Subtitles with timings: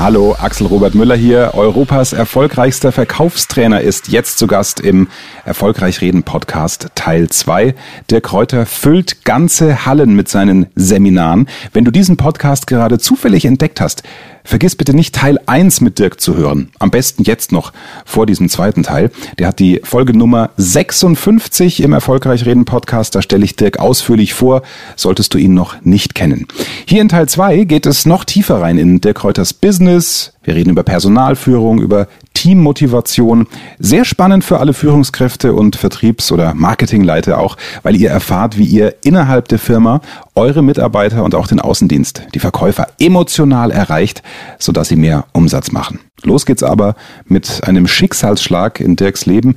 [0.00, 1.50] Hallo, Axel Robert Müller hier.
[1.52, 5.08] Europas erfolgreichster Verkaufstrainer ist jetzt zu Gast im
[5.44, 7.74] Erfolgreich Reden Podcast Teil 2.
[8.08, 11.50] Der Kräuter füllt ganze Hallen mit seinen Seminaren.
[11.74, 14.02] Wenn du diesen Podcast gerade zufällig entdeckt hast,
[14.44, 16.70] Vergiss bitte nicht Teil 1 mit Dirk zu hören.
[16.78, 17.72] Am besten jetzt noch
[18.04, 19.10] vor diesem zweiten Teil.
[19.38, 23.14] Der hat die Folge Nummer 56 im Erfolgreich Reden Podcast.
[23.14, 24.62] Da stelle ich Dirk ausführlich vor,
[24.96, 26.46] solltest du ihn noch nicht kennen.
[26.86, 30.32] Hier in Teil 2 geht es noch tiefer rein in Dirk Reuters Business.
[30.42, 32.08] Wir reden über Personalführung, über
[32.40, 33.46] Teammotivation.
[33.78, 38.94] Sehr spannend für alle Führungskräfte und Vertriebs- oder Marketingleiter auch, weil ihr erfahrt, wie ihr
[39.04, 40.00] innerhalb der Firma
[40.34, 44.22] eure Mitarbeiter und auch den Außendienst, die Verkäufer emotional erreicht,
[44.58, 46.00] sodass sie mehr Umsatz machen.
[46.22, 46.94] Los geht's aber
[47.26, 49.56] mit einem Schicksalsschlag in Dirks Leben,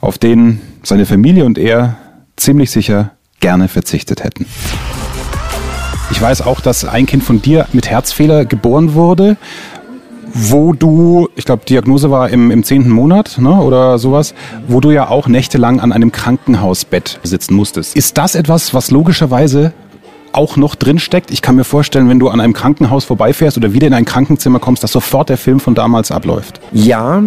[0.00, 1.94] auf den seine Familie und er
[2.34, 4.46] ziemlich sicher gerne verzichtet hätten.
[6.10, 9.36] Ich weiß auch, dass ein Kind von dir mit Herzfehler geboren wurde
[10.34, 14.34] wo du, ich glaube, Diagnose war im, im zehnten Monat ne, oder sowas,
[14.66, 17.96] wo du ja auch nächtelang an einem Krankenhausbett sitzen musstest.
[17.96, 19.72] Ist das etwas, was logischerweise
[20.32, 21.30] auch noch drin steckt?
[21.30, 24.58] Ich kann mir vorstellen, wenn du an einem Krankenhaus vorbeifährst oder wieder in ein Krankenzimmer
[24.58, 26.60] kommst, dass sofort der Film von damals abläuft.
[26.72, 27.22] Ja,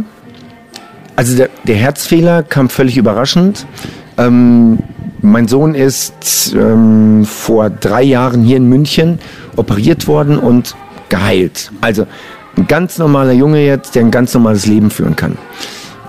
[1.15, 3.65] also der, der Herzfehler kam völlig überraschend.
[4.17, 4.79] Ähm,
[5.21, 9.19] mein Sohn ist ähm, vor drei Jahren hier in München
[9.55, 10.75] operiert worden und
[11.09, 11.71] geheilt.
[11.81, 12.05] Also
[12.57, 15.37] ein ganz normaler Junge jetzt, der ein ganz normales Leben führen kann.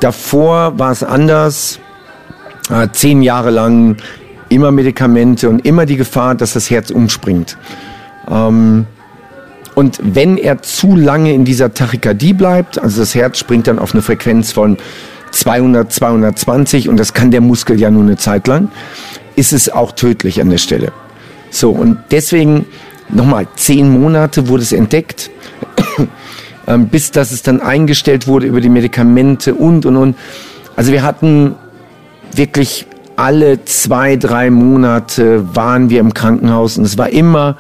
[0.01, 1.81] Davor war es anders.
[2.71, 3.97] Äh, zehn Jahre lang
[4.49, 7.57] immer Medikamente und immer die Gefahr, dass das Herz umspringt.
[8.31, 8.87] Ähm,
[9.75, 13.95] und wenn er zu lange in dieser Tachykardie bleibt, also das Herz springt dann auf
[13.95, 14.77] eine Frequenz von
[15.31, 18.71] 200, 220 und das kann der Muskel ja nur eine Zeit lang,
[19.37, 20.93] ist es auch tödlich an der Stelle.
[21.51, 22.67] So, und deswegen
[23.09, 25.31] nochmal, zehn Monate wurde es entdeckt.
[26.69, 30.17] Ähm, bis dass es dann eingestellt wurde über die Medikamente und, und, und.
[30.77, 31.55] Also wir hatten
[32.35, 32.87] wirklich
[33.17, 37.57] alle zwei, drei Monate waren wir im Krankenhaus und es war immer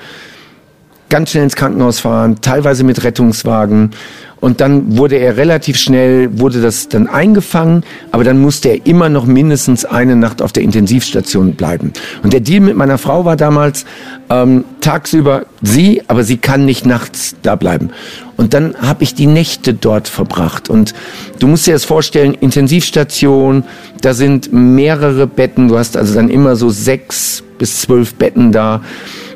[1.08, 3.92] ganz schnell ins Krankenhaus fahren, teilweise mit Rettungswagen.
[4.40, 7.82] Und dann wurde er relativ schnell, wurde das dann eingefangen,
[8.12, 11.92] aber dann musste er immer noch mindestens eine Nacht auf der Intensivstation bleiben.
[12.22, 13.84] Und der Deal mit meiner Frau war damals,
[14.30, 17.90] ähm, tagsüber sie, aber sie kann nicht nachts da bleiben.
[18.36, 20.70] Und dann habe ich die Nächte dort verbracht.
[20.70, 20.94] Und
[21.40, 23.64] du musst dir das vorstellen, Intensivstation,
[24.00, 28.82] da sind mehrere Betten, du hast also dann immer so sechs bis zwölf Betten da.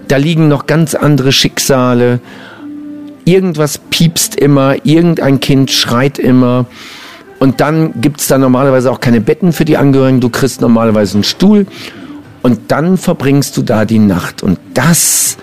[0.07, 2.21] Da liegen noch ganz andere Schicksale
[3.25, 6.67] irgendwas piepst immer, irgendein Kind schreit immer.
[7.39, 10.21] Und dann gibt's da normalerweise auch keine Betten für die Angehörigen.
[10.21, 11.67] Du kriegst normalerweise einen Stuhl.
[12.43, 14.43] Und dann verbringst du da die Nacht.
[14.43, 15.37] Und das,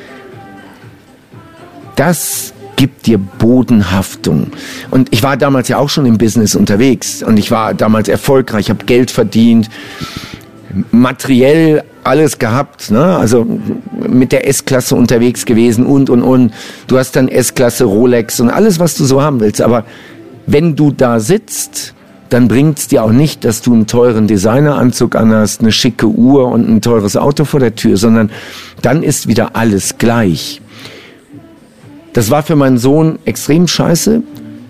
[1.95, 4.51] das gibt dir Bodenhaftung.
[4.91, 7.21] Und ich war damals ja auch schon im Business unterwegs.
[7.23, 9.69] Und ich war damals erfolgreich, habe Geld verdient
[10.91, 13.03] materiell alles gehabt, ne?
[13.17, 13.45] also
[14.07, 16.53] mit der S-Klasse unterwegs gewesen und, und, und.
[16.87, 19.61] Du hast dann S-Klasse, Rolex und alles, was du so haben willst.
[19.61, 19.85] Aber
[20.45, 21.93] wenn du da sitzt,
[22.29, 26.69] dann bringt's dir auch nicht, dass du einen teuren Designeranzug anhast, eine schicke Uhr und
[26.69, 28.29] ein teures Auto vor der Tür, sondern
[28.81, 30.61] dann ist wieder alles gleich.
[32.13, 34.21] Das war für meinen Sohn extrem scheiße.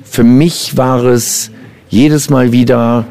[0.04, 1.52] Für mich war es
[1.90, 3.06] jedes Mal wieder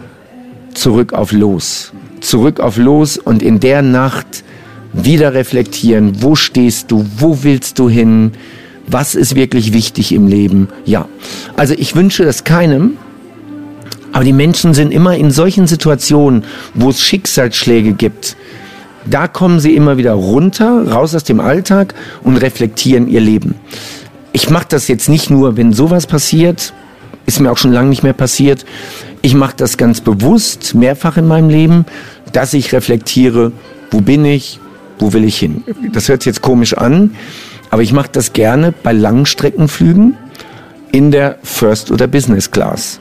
[0.75, 4.45] zurück auf Los zurück auf Los und in der Nacht
[4.93, 8.33] wieder reflektieren, wo stehst du, wo willst du hin,
[8.87, 10.69] was ist wirklich wichtig im Leben.
[10.85, 11.09] Ja,
[11.57, 12.97] also ich wünsche das keinem,
[14.13, 18.37] aber die Menschen sind immer in solchen Situationen, wo es Schicksalsschläge gibt,
[19.11, 23.55] da kommen sie immer wieder runter, raus aus dem Alltag und reflektieren ihr Leben.
[24.33, 26.75] Ich mache das jetzt nicht nur, wenn sowas passiert,
[27.25, 28.65] ist mir auch schon lange nicht mehr passiert.
[29.29, 31.85] Ich mache das ganz bewusst, mehrfach in meinem Leben,
[32.33, 33.53] dass ich reflektiere,
[33.91, 34.59] wo bin ich,
[34.99, 35.65] wo will ich hin.
[35.93, 37.15] Das hört sich jetzt komisch an,
[37.69, 40.17] aber ich mache das gerne bei Langstreckenflügen
[40.93, 43.01] in der First oder Business Class,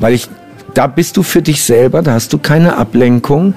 [0.00, 0.26] weil ich
[0.74, 3.54] da bist du für dich selber, da hast du keine Ablenkung,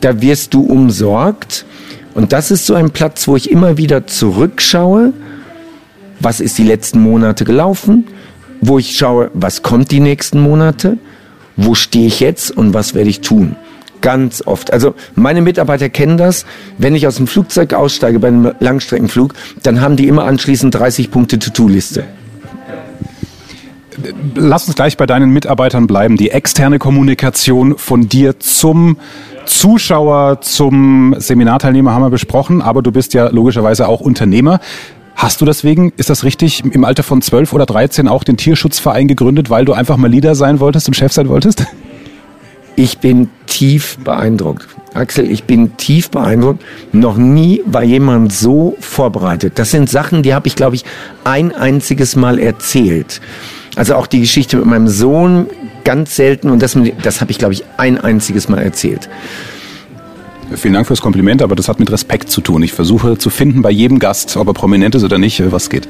[0.00, 1.66] da wirst du umsorgt.
[2.14, 5.12] Und das ist so ein Platz, wo ich immer wieder zurückschaue,
[6.18, 8.06] was ist die letzten Monate gelaufen,
[8.62, 10.96] wo ich schaue, was kommt die nächsten Monate
[11.58, 13.56] wo stehe ich jetzt und was werde ich tun.
[14.00, 14.72] Ganz oft.
[14.72, 16.46] Also meine Mitarbeiter kennen das.
[16.78, 19.34] Wenn ich aus dem Flugzeug aussteige bei einem Langstreckenflug,
[19.64, 22.04] dann haben die immer anschließend 30 Punkte To-Do-Liste.
[24.36, 26.16] Lass uns gleich bei deinen Mitarbeitern bleiben.
[26.16, 28.96] Die externe Kommunikation von dir zum
[29.44, 34.60] Zuschauer, zum Seminarteilnehmer haben wir besprochen, aber du bist ja logischerweise auch Unternehmer.
[35.18, 39.08] Hast du deswegen, ist das richtig, im Alter von 12 oder 13 auch den Tierschutzverein
[39.08, 41.66] gegründet, weil du einfach mal Leader sein wolltest und Chef sein wolltest?
[42.76, 44.68] Ich bin tief beeindruckt.
[44.94, 46.64] Axel, ich bin tief beeindruckt.
[46.92, 49.54] Noch nie war jemand so vorbereitet.
[49.58, 50.84] Das sind Sachen, die habe ich, glaube ich,
[51.24, 53.20] ein einziges Mal erzählt.
[53.74, 55.48] Also auch die Geschichte mit meinem Sohn
[55.82, 59.08] ganz selten und das, das habe ich, glaube ich, ein einziges Mal erzählt.
[60.54, 62.62] Vielen Dank fürs Kompliment, aber das hat mit Respekt zu tun.
[62.62, 65.88] Ich versuche zu finden bei jedem Gast, ob er prominent ist oder nicht, was geht.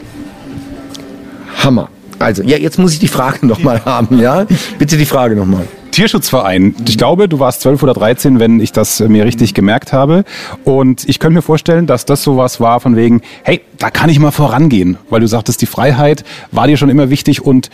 [1.63, 1.89] Hammer.
[2.19, 4.47] Also, ja, jetzt muss ich die Frage nochmal haben, ja?
[4.79, 5.67] Bitte die Frage nochmal.
[5.93, 6.75] Tierschutzverein.
[6.87, 10.25] Ich glaube, du warst 12 oder 13, wenn ich das mir richtig gemerkt habe.
[10.65, 14.19] Und ich könnte mir vorstellen, dass das sowas war von wegen, hey, da kann ich
[14.19, 17.71] mal vorangehen, weil du sagtest, die Freiheit war dir schon immer wichtig und äh,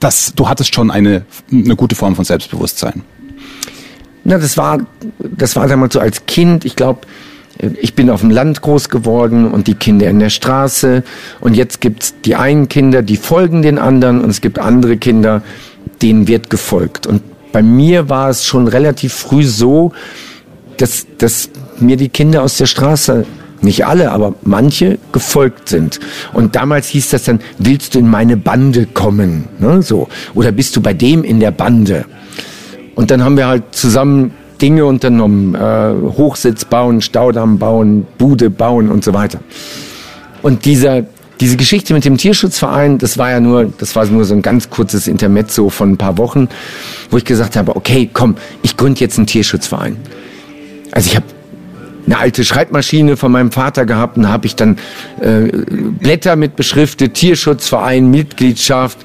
[0.00, 3.02] das, du hattest schon eine, eine gute Form von Selbstbewusstsein.
[4.24, 4.78] Na, das war,
[5.18, 6.64] das war damals so als Kind.
[6.64, 7.00] Ich glaube,
[7.80, 11.02] ich bin auf dem Land groß geworden und die Kinder in der Straße.
[11.40, 15.42] Und jetzt gibt's die einen Kinder, die folgen den anderen und es gibt andere Kinder,
[16.02, 17.06] denen wird gefolgt.
[17.06, 17.22] Und
[17.52, 19.92] bei mir war es schon relativ früh so,
[20.78, 23.26] dass, dass mir die Kinder aus der Straße
[23.60, 26.00] nicht alle, aber manche gefolgt sind.
[26.32, 29.44] Und damals hieß das dann, willst du in meine Bande kommen?
[29.58, 30.08] Ne, so.
[30.34, 32.04] Oder bist du bei dem in der Bande?
[32.94, 38.90] Und dann haben wir halt zusammen Dinge unternommen, äh, Hochsitz bauen, Staudamm bauen, Bude bauen
[38.90, 39.40] und so weiter.
[40.42, 41.04] Und dieser,
[41.40, 44.70] diese Geschichte mit dem Tierschutzverein, das war ja nur, das war nur so ein ganz
[44.70, 46.48] kurzes Intermezzo von ein paar Wochen,
[47.10, 49.96] wo ich gesagt habe, okay, komm, ich gründe jetzt einen Tierschutzverein.
[50.92, 51.26] Also ich habe
[52.06, 54.76] eine alte Schreibmaschine von meinem Vater gehabt und habe ich dann
[55.20, 55.48] äh,
[56.00, 58.98] Blätter mit beschriftet, Tierschutzverein, Mitgliedschaft.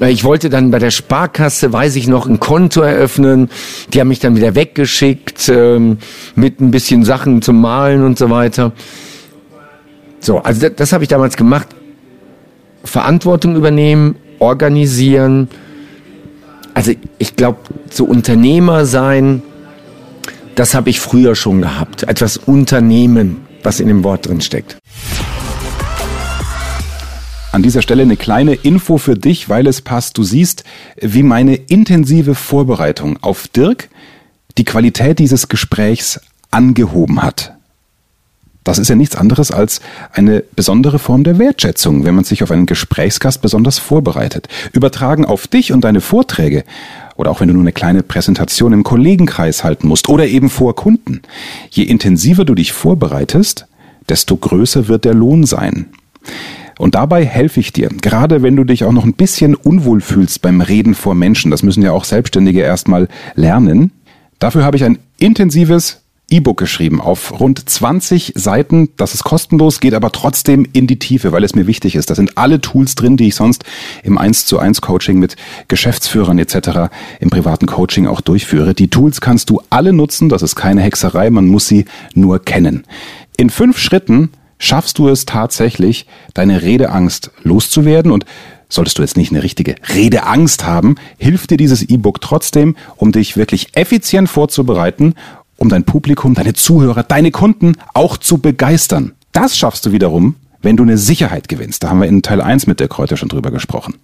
[0.00, 3.50] Äh, ich wollte dann bei der Sparkasse, weiß ich noch, ein Konto eröffnen.
[3.92, 5.98] Die haben mich dann wieder weggeschickt ähm,
[6.34, 8.72] mit ein bisschen Sachen zum Malen und so weiter.
[10.20, 11.68] So, also das, das habe ich damals gemacht.
[12.82, 15.48] Verantwortung übernehmen, organisieren.
[16.74, 17.58] Also ich glaube,
[17.90, 19.42] so Unternehmer sein,
[20.54, 22.04] das habe ich früher schon gehabt.
[22.04, 24.78] Etwas Unternehmen, was in dem Wort drin steckt.
[27.54, 30.18] An dieser Stelle eine kleine Info für dich, weil es passt.
[30.18, 30.64] Du siehst,
[31.00, 33.90] wie meine intensive Vorbereitung auf Dirk
[34.58, 36.20] die Qualität dieses Gesprächs
[36.50, 37.54] angehoben hat.
[38.64, 39.80] Das ist ja nichts anderes als
[40.12, 44.48] eine besondere Form der Wertschätzung, wenn man sich auf einen Gesprächsgast besonders vorbereitet.
[44.72, 46.64] Übertragen auf dich und deine Vorträge
[47.14, 50.74] oder auch wenn du nur eine kleine Präsentation im Kollegenkreis halten musst oder eben vor
[50.74, 51.22] Kunden.
[51.70, 53.68] Je intensiver du dich vorbereitest,
[54.08, 55.86] desto größer wird der Lohn sein.
[56.78, 60.42] Und dabei helfe ich dir, gerade wenn du dich auch noch ein bisschen unwohl fühlst
[60.42, 61.50] beim Reden vor Menschen.
[61.50, 63.92] Das müssen ja auch Selbstständige erstmal lernen.
[64.38, 68.88] Dafür habe ich ein intensives E-Book geschrieben auf rund 20 Seiten.
[68.96, 72.08] Das ist kostenlos, geht aber trotzdem in die Tiefe, weil es mir wichtig ist.
[72.10, 73.64] Da sind alle Tools drin, die ich sonst
[74.02, 75.36] im 1 zu 1 Coaching mit
[75.68, 76.90] Geschäftsführern etc.
[77.20, 78.74] im privaten Coaching auch durchführe.
[78.74, 80.28] Die Tools kannst du alle nutzen.
[80.28, 81.30] Das ist keine Hexerei.
[81.30, 81.84] Man muss sie
[82.14, 82.84] nur kennen.
[83.36, 84.30] In fünf Schritten
[84.64, 88.24] schaffst du es tatsächlich, deine Redeangst loszuwerden und
[88.70, 93.36] Solltest du jetzt nicht eine richtige Redeangst haben, hilft dir dieses E-Book trotzdem, um dich
[93.36, 95.14] wirklich effizient vorzubereiten,
[95.58, 99.12] um dein Publikum, deine Zuhörer, deine Kunden auch zu begeistern.
[99.30, 101.84] Das schaffst du wiederum, wenn du eine Sicherheit gewinnst.
[101.84, 103.94] Da haben wir in Teil 1 mit der Kräuter schon drüber gesprochen.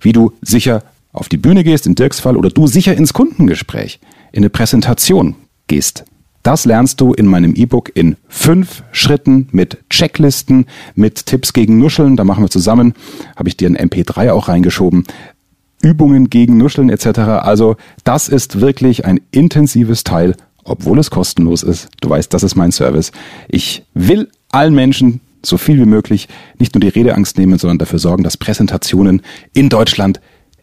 [0.00, 4.00] Wie du sicher auf die Bühne gehst, in Dirks Fall, oder du sicher ins Kundengespräch,
[4.32, 5.36] in eine Präsentation
[5.66, 6.04] gehst.
[6.42, 12.16] Das lernst du in meinem E-Book in fünf Schritten mit Checklisten, mit Tipps gegen Nuscheln.
[12.16, 12.94] Da machen wir zusammen,
[13.36, 15.04] habe ich dir ein MP3 auch reingeschoben.
[15.82, 17.18] Übungen gegen Nuscheln etc.
[17.42, 21.88] Also das ist wirklich ein intensives Teil, obwohl es kostenlos ist.
[22.00, 23.12] Du weißt, das ist mein Service.
[23.48, 26.28] Ich will allen Menschen so viel wie möglich
[26.58, 30.20] nicht nur die Redeangst nehmen, sondern dafür sorgen, dass Präsentationen in Deutschland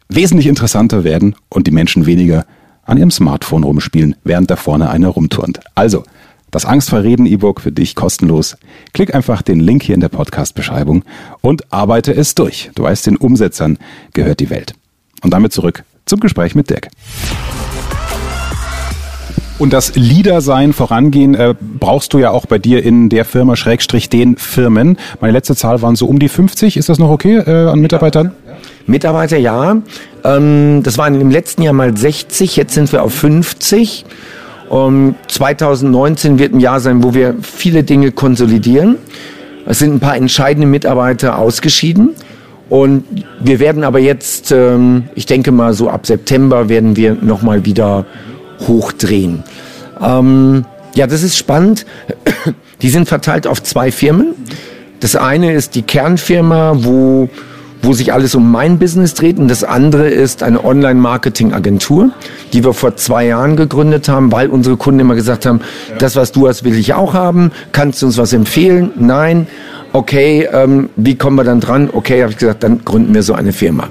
[0.09, 2.45] wesentlich interessanter werden und die Menschen weniger
[2.87, 5.59] an ihrem Smartphone rumspielen, während da vorne einer rumturnt.
[5.75, 6.03] Also,
[6.49, 8.57] das Angstfrei Reden E-Book für dich kostenlos.
[8.93, 11.03] Klick einfach den Link hier in der Podcast-Beschreibung
[11.41, 12.71] und arbeite es durch.
[12.73, 13.77] Du weißt, den Umsetzern
[14.13, 14.73] gehört die Welt.
[15.21, 16.87] Und damit zurück zum Gespräch mit Dirk.
[19.59, 24.07] Und das Leader-Sein, Vorangehen, äh, brauchst du ja auch bei dir in der Firma, Schrägstrich
[24.07, 24.97] den Firmen.
[25.19, 26.77] Meine letzte Zahl waren so um die 50.
[26.77, 28.33] Ist das noch okay äh, an Mitarbeitern?
[28.85, 29.77] Mitarbeiter, ja.
[30.27, 34.05] Ähm, das waren im letzten Jahr mal 60, jetzt sind wir auf 50.
[34.69, 38.97] Um, 2019 wird ein Jahr sein, wo wir viele Dinge konsolidieren.
[39.65, 42.15] Es sind ein paar entscheidende Mitarbeiter ausgeschieden.
[42.69, 43.05] Und
[43.39, 48.05] wir werden aber jetzt, ähm, ich denke mal so ab September werden wir nochmal wieder
[48.67, 49.43] hochdrehen.
[50.01, 50.65] Ähm,
[50.95, 51.85] ja, das ist spannend.
[52.81, 54.33] Die sind verteilt auf zwei Firmen.
[54.99, 57.29] Das eine ist die Kernfirma, wo
[57.81, 59.37] wo sich alles um mein Business dreht.
[59.37, 62.11] Und das andere ist eine Online-Marketing-Agentur,
[62.53, 65.61] die wir vor zwei Jahren gegründet haben, weil unsere Kunden immer gesagt haben,
[65.99, 67.51] das, was du hast, will ich auch haben.
[67.71, 68.91] Kannst du uns was empfehlen?
[68.97, 69.47] Nein.
[69.93, 71.89] Okay, ähm, wie kommen wir dann dran?
[71.91, 73.89] Okay, habe ich gesagt, dann gründen wir so eine Firma.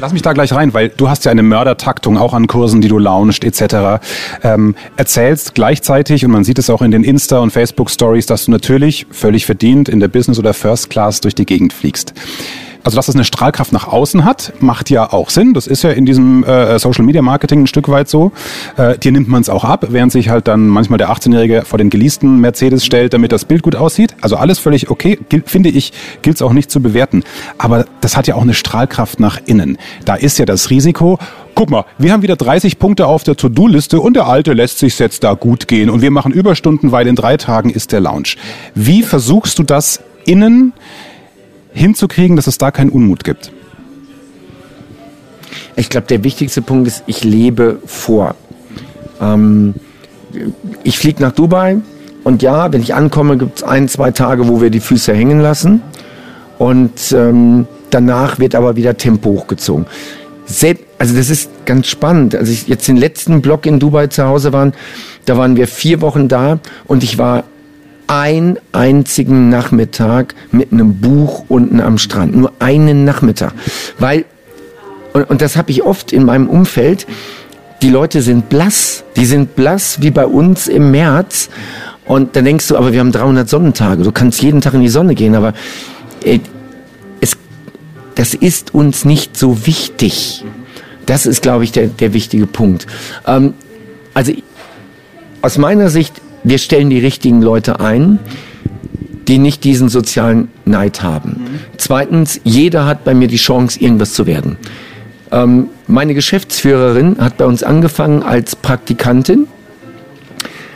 [0.00, 2.88] Lass mich da gleich rein, weil du hast ja eine Mördertaktung auch an Kursen, die
[2.88, 4.00] du launchst etc.
[4.42, 8.52] Ähm, erzählst gleichzeitig und man sieht es auch in den Insta- und Facebook-Stories, dass du
[8.52, 12.14] natürlich völlig verdient in der Business- oder First Class durch die Gegend fliegst
[12.86, 15.54] also dass es eine Strahlkraft nach außen hat, macht ja auch Sinn.
[15.54, 18.30] Das ist ja in diesem äh, Social Media Marketing ein Stück weit so.
[18.76, 21.78] Äh, dir nimmt man es auch ab, während sich halt dann manchmal der 18-Jährige vor
[21.78, 24.14] den geleasten Mercedes stellt, damit das Bild gut aussieht.
[24.20, 27.24] Also alles völlig okay, gilt, finde ich, gilt es auch nicht zu bewerten.
[27.58, 29.78] Aber das hat ja auch eine Strahlkraft nach innen.
[30.04, 31.18] Da ist ja das Risiko,
[31.56, 34.96] guck mal, wir haben wieder 30 Punkte auf der To-Do-Liste und der Alte lässt sich
[35.00, 38.36] jetzt da gut gehen und wir machen Überstunden, weil in drei Tagen ist der Launch.
[38.76, 40.72] Wie versuchst du das innen
[41.76, 43.52] hinzukriegen, dass es da keinen Unmut gibt?
[45.76, 48.34] Ich glaube, der wichtigste Punkt ist, ich lebe vor.
[49.20, 49.74] Ähm,
[50.82, 51.78] ich fliege nach Dubai
[52.24, 55.40] und ja, wenn ich ankomme, gibt es ein, zwei Tage, wo wir die Füße hängen
[55.40, 55.82] lassen.
[56.58, 59.86] Und ähm, danach wird aber wieder Tempo hochgezogen.
[60.46, 62.34] Selbst, also das ist ganz spannend.
[62.34, 64.72] Als ich jetzt den letzten Block in Dubai zu Hause waren,
[65.26, 67.44] da waren wir vier Wochen da und ich war
[68.06, 72.36] einen einzigen Nachmittag mit einem Buch unten am Strand.
[72.36, 73.52] Nur einen Nachmittag.
[73.98, 74.24] Weil,
[75.12, 77.06] und, und das habe ich oft in meinem Umfeld,
[77.82, 79.04] die Leute sind blass.
[79.16, 81.50] Die sind blass wie bei uns im März.
[82.04, 84.02] Und dann denkst du, aber wir haben 300 Sonnentage.
[84.02, 85.52] Du kannst jeden Tag in die Sonne gehen, aber
[86.24, 86.38] äh,
[87.20, 87.36] es,
[88.14, 90.44] das ist uns nicht so wichtig.
[91.06, 92.86] Das ist, glaube ich, der, der wichtige Punkt.
[93.26, 93.54] Ähm,
[94.14, 94.32] also
[95.42, 96.14] aus meiner Sicht
[96.46, 98.20] wir stellen die richtigen Leute ein,
[99.26, 101.30] die nicht diesen sozialen Neid haben.
[101.30, 101.60] Mhm.
[101.76, 104.56] Zweitens, jeder hat bei mir die Chance, irgendwas zu werden.
[105.32, 109.48] Ähm, meine Geschäftsführerin hat bei uns angefangen als Praktikantin,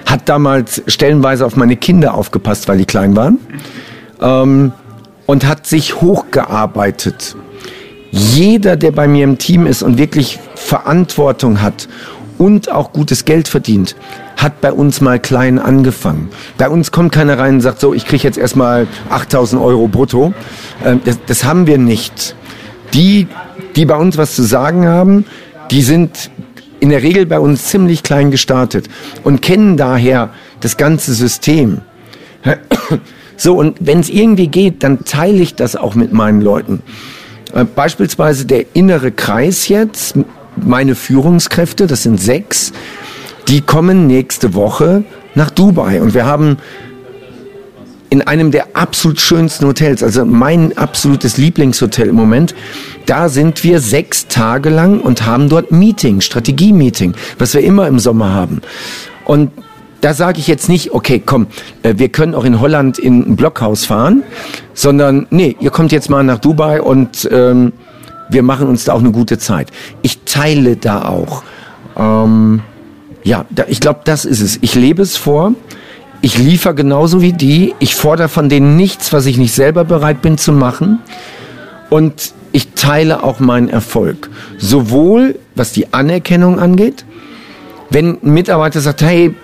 [0.07, 3.39] hat damals stellenweise auf meine Kinder aufgepasst, weil die klein waren,
[4.21, 4.73] ähm,
[5.27, 7.37] und hat sich hochgearbeitet.
[8.11, 11.87] Jeder, der bei mir im Team ist und wirklich Verantwortung hat
[12.41, 13.97] und auch gutes Geld verdient,
[14.39, 16.31] hat bei uns mal klein angefangen.
[16.57, 20.33] Bei uns kommt keiner rein und sagt so, ich kriege jetzt erstmal 8000 Euro brutto.
[20.83, 22.35] Ähm, das, das haben wir nicht.
[22.95, 23.27] Die,
[23.77, 25.27] die bei uns was zu sagen haben,
[25.71, 26.31] die sind
[26.81, 28.89] in der Regel bei uns ziemlich klein gestartet
[29.23, 30.31] und kennen daher
[30.61, 31.83] das ganze System.
[33.43, 36.83] So, und wenn es irgendwie geht, dann teile ich das auch mit meinen Leuten.
[37.55, 40.15] Äh, beispielsweise der innere Kreis jetzt,
[40.57, 42.73] meine Führungskräfte, das sind sechs,
[43.49, 45.05] die kommen nächste Woche
[45.35, 46.01] nach Dubai.
[46.01, 46.59] Und wir haben
[48.11, 52.55] in einem der absolut schönsten Hotels, also mein absolutes Lieblingshotel im Moment,
[53.07, 58.01] da sind wir sechs Tage lang und haben dort Meeting, Strategie-Meeting, was wir immer im
[58.01, 58.63] Sommer haben.
[59.25, 59.53] Und
[60.01, 61.47] da sage ich jetzt nicht, okay, komm,
[61.83, 64.23] äh, wir können auch in Holland in ein Blockhaus fahren,
[64.75, 67.73] sondern nee, ihr kommt jetzt mal nach Dubai und ähm,
[68.31, 69.69] wir machen uns da auch eine gute Zeit.
[70.03, 71.43] Ich teile da auch.
[71.97, 72.63] Ähm,
[73.23, 74.59] ja, da, ich glaube, das ist es.
[74.63, 75.55] Ich lebe es vor.
[76.23, 77.75] Ich liefere genauso wie die.
[77.79, 81.01] Ich fordere von denen nichts, was ich nicht selber bereit bin zu machen.
[81.89, 84.31] Und ich teile auch meinen Erfolg.
[84.59, 87.05] Sowohl was die Anerkennung angeht,
[87.91, 89.35] wenn ein Mitarbeiter sagt, hey,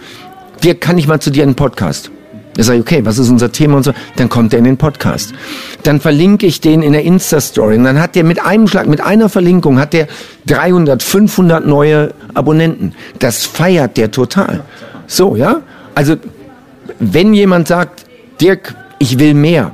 [0.60, 2.10] wir kann ich mal zu dir einen Podcast.
[2.56, 4.78] Da sage ich, okay, was ist unser Thema und so, dann kommt er in den
[4.78, 5.34] Podcast.
[5.82, 9.02] Dann verlinke ich den in der Insta-Story und dann hat der mit einem Schlag, mit
[9.02, 10.08] einer Verlinkung hat der
[10.46, 12.94] 300, 500 neue Abonnenten.
[13.18, 14.62] Das feiert der total.
[15.06, 15.60] So, ja?
[15.94, 16.16] Also,
[16.98, 18.06] wenn jemand sagt,
[18.40, 19.72] Dirk, ich will mehr,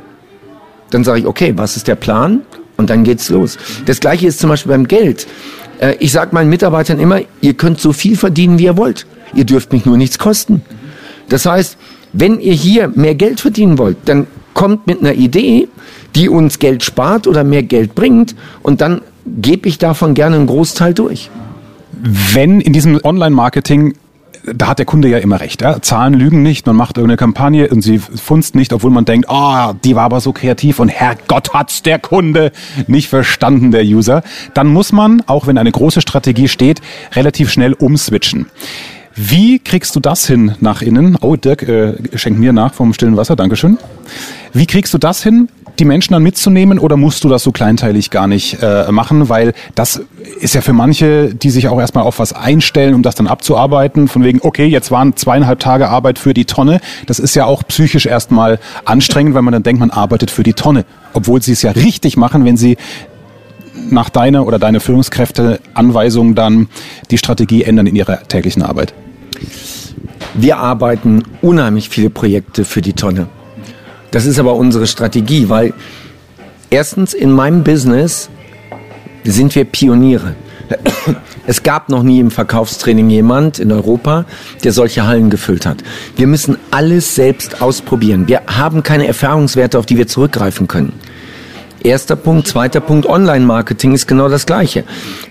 [0.90, 2.42] dann sage ich, okay, was ist der Plan?
[2.76, 3.58] Und dann geht's los.
[3.86, 5.28] Das gleiche ist zum Beispiel beim Geld.
[5.78, 9.06] Äh, ich sage meinen Mitarbeitern immer, ihr könnt so viel verdienen, wie ihr wollt.
[9.34, 10.62] Ihr dürft mich nur nichts kosten.
[11.28, 11.76] Das heißt,
[12.12, 15.68] wenn ihr hier mehr Geld verdienen wollt, dann kommt mit einer Idee,
[16.14, 20.46] die uns Geld spart oder mehr Geld bringt und dann gebe ich davon gerne einen
[20.46, 21.30] Großteil durch.
[21.92, 23.94] Wenn in diesem Online-Marketing
[24.44, 25.62] da hat der Kunde ja immer recht.
[25.62, 25.80] Ja?
[25.80, 29.72] Zahlen lügen nicht, man macht irgendeine Kampagne und sie funzt nicht, obwohl man denkt, oh,
[29.84, 32.52] die war aber so kreativ und Herrgott hat's der Kunde
[32.86, 34.22] nicht verstanden, der User.
[34.54, 36.80] Dann muss man, auch wenn eine große Strategie steht,
[37.14, 38.46] relativ schnell umswitchen.
[39.14, 41.16] Wie kriegst du das hin nach innen?
[41.20, 43.78] Oh, Dirk äh, schenkt mir nach vom stillen Wasser, Dankeschön.
[44.54, 48.10] Wie kriegst du das hin, die Menschen dann mitzunehmen oder musst du das so kleinteilig
[48.10, 49.28] gar nicht äh, machen?
[49.28, 50.02] Weil das
[50.40, 54.08] ist ja für manche, die sich auch erstmal auf was einstellen, um das dann abzuarbeiten,
[54.08, 56.80] von wegen, okay, jetzt waren zweieinhalb Tage Arbeit für die Tonne.
[57.06, 60.54] Das ist ja auch psychisch erstmal anstrengend, weil man dann denkt, man arbeitet für die
[60.54, 60.84] Tonne.
[61.14, 62.76] Obwohl sie es ja richtig machen, wenn sie
[63.92, 66.68] nach deiner oder deine Führungskräfte Anweisungen dann
[67.10, 68.94] die Strategie ändern in ihrer täglichen Arbeit?
[70.34, 73.28] Wir arbeiten unheimlich viele Projekte für die Tonne.
[74.10, 75.74] Das ist aber unsere Strategie, weil
[76.70, 78.30] erstens in meinem Business
[79.24, 80.34] sind wir Pioniere.
[81.44, 84.26] Es gab noch nie im Verkaufstraining jemand in Europa,
[84.62, 85.78] der solche Hallen gefüllt hat.
[86.14, 88.28] Wir müssen alles selbst ausprobieren.
[88.28, 90.92] Wir haben keine Erfahrungswerte, auf die wir zurückgreifen können.
[91.84, 92.46] Erster Punkt.
[92.48, 94.84] Zweiter Punkt, Online-Marketing ist genau das Gleiche.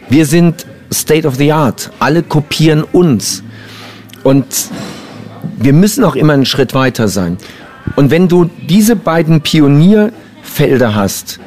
[0.09, 1.91] Wir sind State of the Art.
[1.99, 3.43] Alle kopieren uns.
[4.23, 4.45] Und
[5.57, 7.37] wir müssen auch immer einen Schritt weiter sein.
[7.95, 11.39] Und wenn du diese beiden Pionierfelder hast,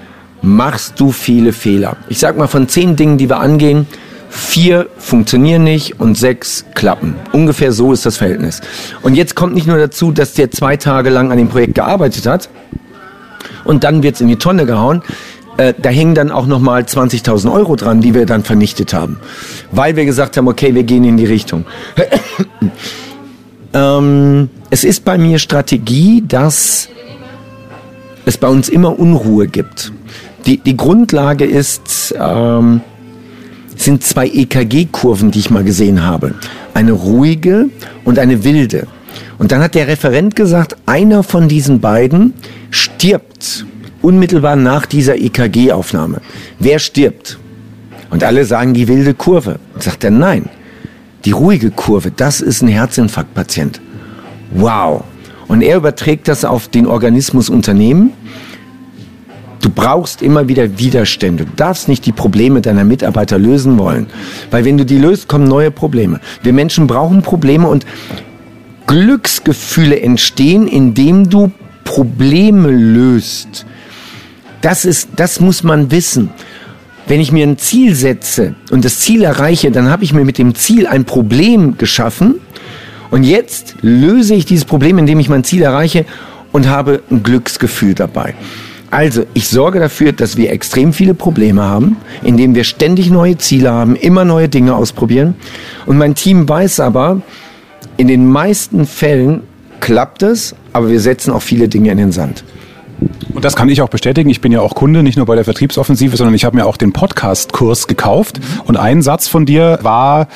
[0.43, 1.97] machst du viele Fehler.
[2.09, 3.87] Ich sag mal, von zehn Dingen, die wir angehen,
[4.29, 7.15] vier funktionieren nicht und sechs klappen.
[7.33, 8.61] Ungefähr so ist das Verhältnis.
[9.03, 12.27] Und jetzt kommt nicht nur dazu, dass der zwei Tage lang an dem Projekt gearbeitet
[12.27, 12.49] hat
[13.65, 15.03] und dann wird's in die Tonne gehauen.
[15.57, 19.19] Äh, da hängen dann auch nochmal 20.000 Euro dran, die wir dann vernichtet haben.
[19.71, 21.65] Weil wir gesagt haben, okay, wir gehen in die Richtung.
[23.73, 26.89] ähm, es ist bei mir Strategie, dass
[28.25, 29.93] es bei uns immer Unruhe gibt.
[30.47, 32.81] Die, die Grundlage ist, ähm,
[33.77, 36.35] sind zwei EKG-Kurven, die ich mal gesehen habe.
[36.75, 37.69] Eine ruhige
[38.05, 38.87] und eine wilde.
[39.39, 42.35] Und dann hat der Referent gesagt, einer von diesen beiden
[42.71, 43.67] stirbt
[44.03, 46.21] unmittelbar nach dieser EKG-Aufnahme.
[46.59, 47.39] Wer stirbt?
[48.11, 49.59] Und alle sagen die wilde Kurve.
[49.75, 50.49] Und sagt er, nein,
[51.25, 53.81] die ruhige Kurve, das ist ein Herzinfarktpatient.
[54.53, 55.05] Wow.
[55.49, 58.13] Und er überträgt das auf den Organismus Unternehmen.
[59.63, 61.47] Du brauchst immer wieder Widerstände.
[61.47, 64.07] Du darfst nicht die Probleme deiner Mitarbeiter lösen wollen.
[64.51, 66.21] Weil wenn du die löst, kommen neue Probleme.
[66.43, 67.87] Wir Menschen brauchen Probleme und
[68.87, 71.53] Glücksgefühle entstehen, indem du
[71.85, 73.67] Probleme löst.
[74.61, 76.31] Das ist, das muss man wissen.
[77.07, 80.39] Wenn ich mir ein Ziel setze und das Ziel erreiche, dann habe ich mir mit
[80.39, 82.37] dem Ziel ein Problem geschaffen
[83.11, 86.07] und jetzt löse ich dieses Problem, indem ich mein Ziel erreiche
[86.53, 88.35] und habe ein Glücksgefühl dabei.
[88.91, 93.73] Also, ich sorge dafür, dass wir extrem viele Probleme haben, indem wir ständig neue Ziele
[93.73, 95.35] haben, immer neue Dinge ausprobieren.
[95.85, 97.21] Und mein Team weiß aber,
[97.97, 99.43] in den meisten Fällen
[99.81, 102.45] klappt es, aber wir setzen auch viele Dinge in den Sand.
[103.45, 104.31] Das kann ich auch bestätigen.
[104.31, 106.79] Ich bin ja auch Kunde, nicht nur bei der Vertriebsoffensive, sondern ich habe mir auch
[106.79, 108.41] den Podcast-Kurs gekauft.
[108.65, 110.29] Und ein Satz von dir war,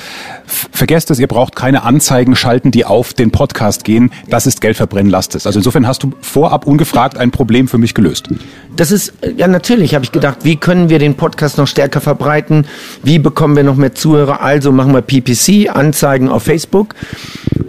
[0.45, 4.13] vergesst es, ihr braucht keine Anzeigen schalten, die auf den Podcast gehen.
[4.29, 5.47] Das ist Geld verbrennen, lasst es.
[5.47, 8.29] Also insofern hast du vorab ungefragt ein Problem für mich gelöst.
[8.77, 12.67] Das ist, ja natürlich habe ich gedacht, wie können wir den Podcast noch stärker verbreiten?
[13.03, 14.43] Wie bekommen wir noch mehr Zuhörer?
[14.43, 16.95] Also machen wir PPC, Anzeigen auf Facebook.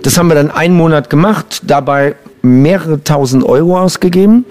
[0.04, 4.44] Das haben wir dann einen Monat gemacht, dabei mehrere tausend Euro ausgegeben.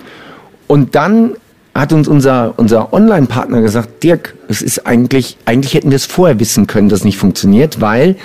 [0.68, 1.32] Und dann
[1.74, 6.40] hat uns unser, unser Online-Partner gesagt, Dirk, es ist eigentlich, eigentlich hätten wir es vorher
[6.40, 8.16] wissen können, dass es nicht funktioniert, weil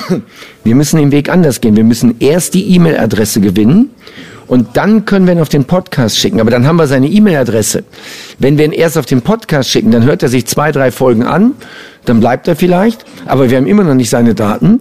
[0.64, 1.76] wir müssen den Weg anders gehen.
[1.76, 3.90] Wir müssen erst die E-Mail-Adresse gewinnen
[4.46, 6.40] und dann können wir ihn auf den Podcast schicken.
[6.40, 7.84] Aber dann haben wir seine E-Mail-Adresse.
[8.38, 11.24] Wenn wir ihn erst auf den Podcast schicken, dann hört er sich zwei, drei Folgen
[11.24, 11.52] an,
[12.04, 14.80] dann bleibt er vielleicht, aber wir haben immer noch nicht seine Daten.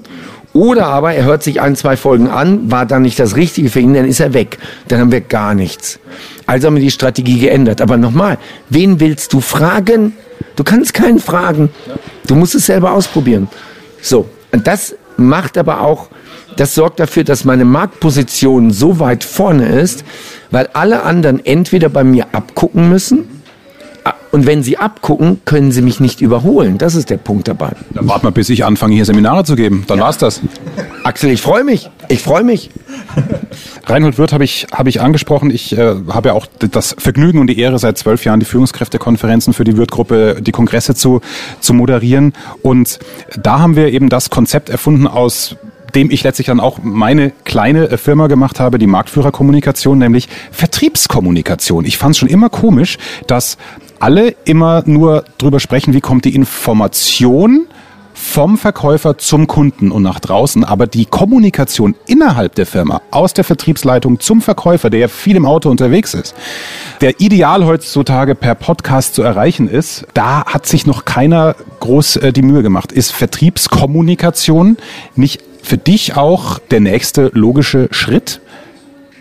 [0.54, 3.80] Oder aber er hört sich ein, zwei Folgen an, war dann nicht das Richtige für
[3.80, 4.60] ihn, dann ist er weg.
[4.88, 6.00] Dann haben wir gar nichts.
[6.46, 7.82] Also haben wir die Strategie geändert.
[7.82, 8.38] Aber nochmal,
[8.70, 10.14] wen willst du fragen?
[10.56, 11.70] Du kannst keinen fragen.
[12.28, 13.48] Du musst es selber ausprobieren.
[14.02, 14.30] So.
[14.52, 16.10] Und das macht aber auch,
[16.58, 20.06] das sorgt dafür, dass meine Marktposition so weit vorne ist,
[20.52, 23.43] weil alle anderen entweder bei mir abgucken müssen,
[24.34, 26.80] und wenn Sie abgucken, können Sie mich nicht überholen.
[26.80, 27.74] Das ist der Punkt dabei.
[27.92, 29.84] Dann warten wir, bis ich anfange, hier Seminare zu geben.
[29.86, 30.06] Dann ja.
[30.06, 30.42] war's das.
[31.04, 31.92] Axel, ich freue mich.
[32.10, 32.72] Ich freue mich.
[33.86, 35.52] Reinhold Wirth habe ich, hab ich angesprochen.
[35.52, 39.54] Ich äh, habe ja auch das Vergnügen und die Ehre, seit zwölf Jahren die Führungskräftekonferenzen
[39.54, 41.22] für die Wirth-Gruppe, die Kongresse zu,
[41.60, 42.34] zu moderieren.
[42.64, 42.98] Und
[43.40, 45.58] da haben wir eben das Konzept erfunden aus
[45.96, 51.86] dem ich letztlich dann auch meine kleine äh, Firma gemacht habe, die Marktführerkommunikation, nämlich Vertriebskommunikation.
[51.86, 53.58] Ich fand es schon immer komisch, dass
[54.00, 57.68] alle immer nur drüber sprechen, wie kommt die Information
[58.14, 63.44] vom Verkäufer zum Kunden und nach draußen, aber die Kommunikation innerhalb der Firma, aus der
[63.44, 66.36] Vertriebsleitung zum Verkäufer, der ja viel im Auto unterwegs ist,
[67.02, 72.34] der ideal heutzutage per Podcast zu erreichen ist, da hat sich noch keiner groß äh,
[72.34, 72.92] die Mühe gemacht.
[72.92, 74.78] Ist Vertriebskommunikation
[75.16, 78.42] nicht für dich auch der nächste logische Schritt?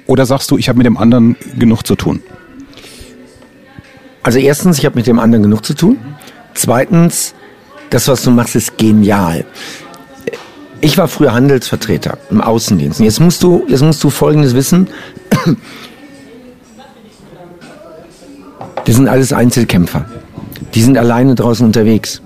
[0.06, 2.20] Oder sagst du, ich habe mit dem anderen genug zu tun?
[4.22, 5.98] Also erstens, ich habe mit dem anderen genug zu tun.
[6.54, 7.34] Zweitens,
[7.90, 9.44] das, was du machst, ist genial.
[10.80, 12.98] Ich war früher Handelsvertreter im Außendienst.
[13.00, 14.88] Jetzt musst du, jetzt musst du Folgendes wissen.
[18.84, 20.06] Das sind alles Einzelkämpfer.
[20.74, 22.20] Die sind alleine draußen unterwegs.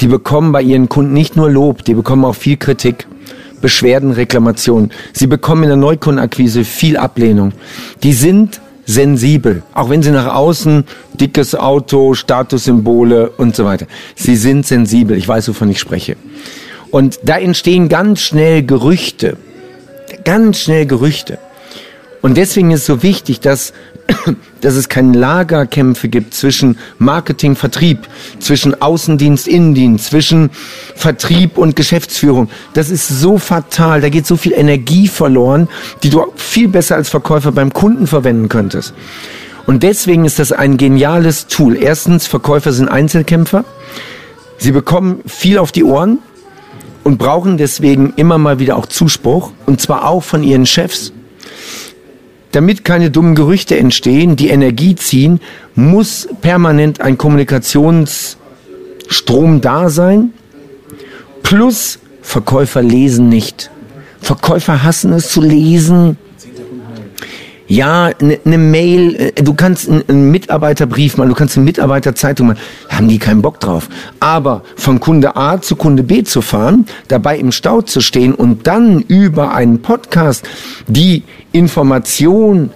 [0.00, 3.06] Die bekommen bei ihren Kunden nicht nur Lob, die bekommen auch viel Kritik.
[3.62, 4.92] Beschwerden, Reklamationen.
[5.14, 7.52] Sie bekommen in der Neukundenakquise viel Ablehnung.
[8.02, 13.86] Die sind sensibel, auch wenn sie nach außen dickes Auto, Statussymbole und so weiter.
[14.16, 16.16] Sie sind sensibel, ich weiß, wovon ich spreche.
[16.90, 19.38] Und da entstehen ganz schnell Gerüchte,
[20.24, 21.38] ganz schnell Gerüchte.
[22.20, 23.72] Und deswegen ist es so wichtig, dass,
[24.60, 30.50] dass es keine Lagerkämpfe gibt zwischen Marketing, Vertrieb, zwischen Außendienst, Innendienst, zwischen
[30.94, 32.48] Vertrieb und Geschäftsführung.
[32.74, 34.00] Das ist so fatal.
[34.00, 35.68] Da geht so viel Energie verloren,
[36.02, 38.94] die du viel besser als Verkäufer beim Kunden verwenden könntest.
[39.66, 41.76] Und deswegen ist das ein geniales Tool.
[41.76, 43.64] Erstens, Verkäufer sind Einzelkämpfer.
[44.58, 46.18] Sie bekommen viel auf die Ohren
[47.04, 49.52] und brauchen deswegen immer mal wieder auch Zuspruch.
[49.66, 51.12] Und zwar auch von ihren Chefs
[52.52, 55.40] damit keine dummen Gerüchte entstehen, die Energie ziehen,
[55.74, 60.32] muss permanent ein Kommunikationsstrom da sein.
[61.42, 63.70] Plus Verkäufer lesen nicht.
[64.20, 66.16] Verkäufer hassen es zu lesen
[67.72, 72.58] ja, eine ne Mail, äh, du kannst einen Mitarbeiterbrief machen, du kannst eine Mitarbeiterzeitung machen,
[72.90, 73.88] haben die keinen Bock drauf.
[74.20, 78.66] Aber von Kunde A zu Kunde B zu fahren, dabei im Stau zu stehen und
[78.66, 80.46] dann über einen Podcast
[80.86, 82.68] die Information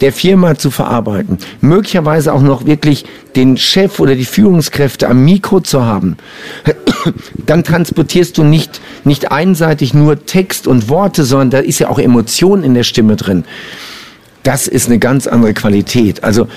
[0.00, 5.58] der Firma zu verarbeiten, möglicherweise auch noch wirklich den Chef oder die Führungskräfte am Mikro
[5.58, 6.16] zu haben,
[7.34, 11.98] dann transportierst du nicht, nicht einseitig nur Text und Worte, sondern da ist ja auch
[11.98, 13.44] Emotion in der Stimme drin
[14.42, 16.24] das ist eine ganz andere Qualität.
[16.24, 16.48] Also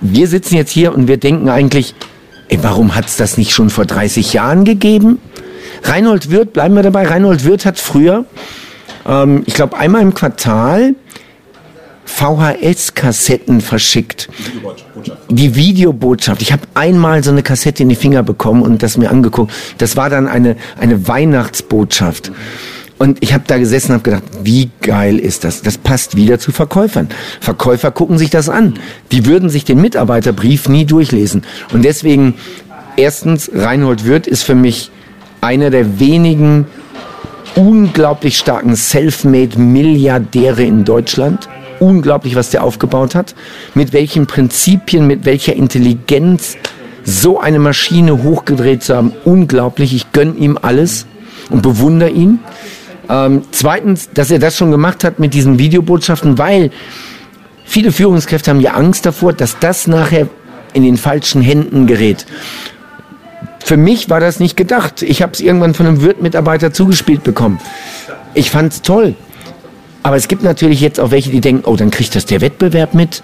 [0.00, 1.94] wir sitzen jetzt hier und wir denken eigentlich,
[2.48, 5.18] ey, warum hat es das nicht schon vor 30 Jahren gegeben?
[5.82, 8.24] Reinhold Wirth, bleiben wir dabei, Reinhold Wirth hat früher,
[9.06, 10.94] ähm, ich glaube einmal im Quartal,
[12.08, 14.28] VHS-Kassetten verschickt.
[15.28, 16.40] Die Videobotschaft.
[16.42, 19.52] Ich habe einmal so eine Kassette in die Finger bekommen und das mir angeguckt.
[19.76, 22.32] Das war dann eine, eine Weihnachtsbotschaft.
[22.98, 25.62] Und ich habe da gesessen und habe gedacht, wie geil ist das?
[25.62, 27.08] Das passt wieder zu Verkäufern.
[27.40, 28.74] Verkäufer gucken sich das an.
[29.12, 31.42] Die würden sich den Mitarbeiterbrief nie durchlesen.
[31.72, 32.34] Und deswegen,
[32.96, 34.90] erstens, Reinhold Wirth ist für mich
[35.40, 36.66] einer der wenigen
[37.54, 41.48] unglaublich starken Selfmade-Milliardäre in Deutschland.
[41.78, 43.36] Unglaublich, was der aufgebaut hat.
[43.74, 46.56] Mit welchen Prinzipien, mit welcher Intelligenz
[47.04, 49.12] so eine Maschine hochgedreht zu haben.
[49.24, 49.94] Unglaublich.
[49.94, 51.06] Ich gönn ihm alles
[51.48, 52.40] und bewundere ihn.
[53.08, 56.70] Ähm, zweitens, dass er das schon gemacht hat mit diesen Videobotschaften, weil
[57.64, 60.28] viele Führungskräfte haben ja Angst davor, dass das nachher
[60.74, 62.26] in den falschen Händen gerät.
[63.64, 65.02] Für mich war das nicht gedacht.
[65.02, 67.60] Ich habe es irgendwann von einem Wirt-Mitarbeiter zugespielt bekommen.
[68.34, 69.14] Ich fand es toll.
[70.02, 72.94] Aber es gibt natürlich jetzt auch welche, die denken, oh, dann kriegt das der Wettbewerb
[72.94, 73.22] mit,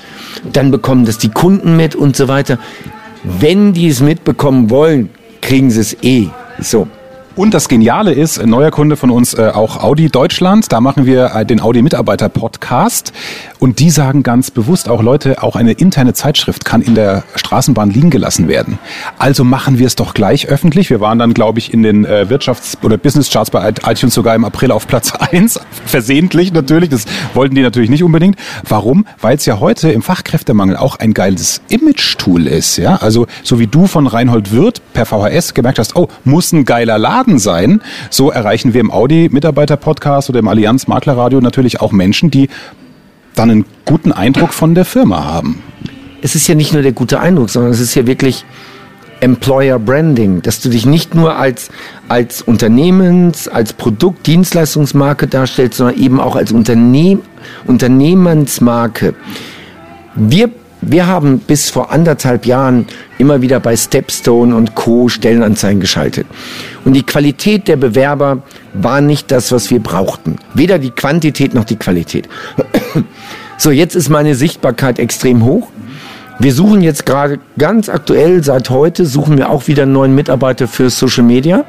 [0.52, 2.58] dann bekommen das die Kunden mit und so weiter.
[3.22, 5.08] Wenn die es mitbekommen wollen,
[5.40, 6.28] kriegen sie es eh.
[6.58, 6.88] So.
[7.36, 11.04] Und das Geniale ist, ein neuer Kunde von uns, äh, auch Audi Deutschland, da machen
[11.04, 13.12] wir äh, den Audi Mitarbeiter Podcast
[13.64, 17.88] und die sagen ganz bewusst auch Leute, auch eine interne Zeitschrift kann in der Straßenbahn
[17.88, 18.78] liegen gelassen werden.
[19.16, 20.90] Also machen wir es doch gleich öffentlich.
[20.90, 24.34] Wir waren dann, glaube ich, in den äh, Wirtschafts- oder Business Charts bei iTunes sogar
[24.34, 26.90] im April auf Platz eins Versehentlich natürlich.
[26.90, 28.36] Das wollten die natürlich nicht unbedingt.
[28.68, 29.06] Warum?
[29.22, 32.76] Weil es ja heute im Fachkräftemangel auch ein geiles Image-Tool ist.
[32.76, 32.96] Ja?
[32.96, 36.98] Also so wie du von Reinhold Wirth per VHS gemerkt hast, oh, muss ein geiler
[36.98, 37.80] Laden sein.
[38.10, 42.50] So erreichen wir im Audi-Mitarbeiter-Podcast oder im Allianz Maklerradio natürlich auch Menschen, die
[43.34, 45.62] dann einen guten Eindruck von der Firma haben.
[46.22, 48.44] Es ist ja nicht nur der gute Eindruck, sondern es ist ja wirklich
[49.20, 51.70] Employer Branding, dass du dich nicht nur als,
[52.08, 57.22] als Unternehmens-, als Produkt-, Dienstleistungsmarke darstellst, sondern eben auch als Unternehm
[57.66, 59.14] Unternehmensmarke.
[60.14, 60.50] Wir
[60.86, 62.86] wir haben bis vor anderthalb Jahren
[63.18, 65.08] immer wieder bei Stepstone und Co.
[65.08, 66.26] Stellenanzeigen geschaltet.
[66.84, 68.42] Und die Qualität der Bewerber
[68.74, 70.36] war nicht das, was wir brauchten.
[70.54, 72.28] Weder die Quantität noch die Qualität.
[73.56, 75.68] So, jetzt ist meine Sichtbarkeit extrem hoch.
[76.40, 80.66] Wir suchen jetzt gerade ganz aktuell, seit heute, suchen wir auch wieder einen neuen Mitarbeiter
[80.66, 81.64] für Social Media.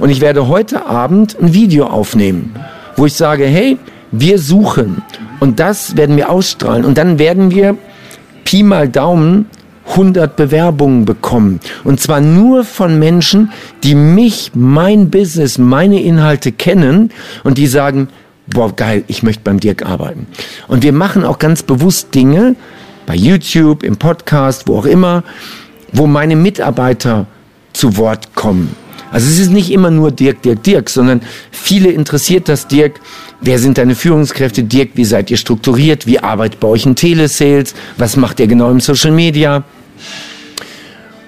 [0.00, 2.56] Und ich werde heute Abend ein Video aufnehmen,
[2.96, 3.78] wo ich sage, hey,
[4.10, 5.02] wir suchen.
[5.38, 6.84] Und das werden wir ausstrahlen.
[6.84, 7.76] Und dann werden wir
[8.50, 9.46] Pi mal Daumen
[9.90, 11.60] 100 Bewerbungen bekommen.
[11.84, 13.52] Und zwar nur von Menschen,
[13.84, 17.12] die mich, mein Business, meine Inhalte kennen
[17.44, 18.08] und die sagen,
[18.48, 20.26] boah, geil, ich möchte beim Dirk arbeiten.
[20.66, 22.56] Und wir machen auch ganz bewusst Dinge,
[23.06, 25.22] bei YouTube, im Podcast, wo auch immer,
[25.92, 27.26] wo meine Mitarbeiter
[27.72, 28.74] zu Wort kommen.
[29.10, 31.20] Also es ist nicht immer nur Dirk, Dirk, Dirk, sondern
[31.50, 33.00] viele interessiert das Dirk.
[33.40, 34.62] Wer sind deine Führungskräfte?
[34.62, 36.06] Dirk, wie seid ihr strukturiert?
[36.06, 37.74] Wie arbeitet bei euch in Telesales?
[37.96, 39.64] Was macht ihr genau im Social Media?